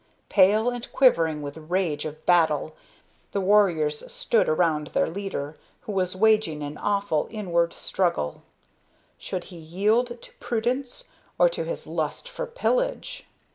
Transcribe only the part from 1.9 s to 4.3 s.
of battle, the warriors